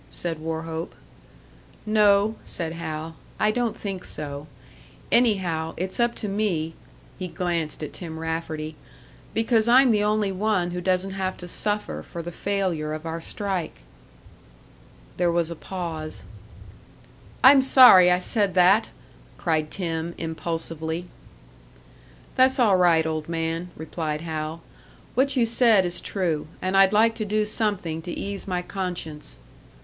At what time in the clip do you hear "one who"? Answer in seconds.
10.31-10.81